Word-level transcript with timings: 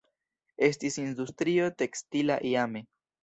Estis 0.67 0.97
industrio 1.03 1.67
tekstila 1.83 2.39
iame. 2.53 2.85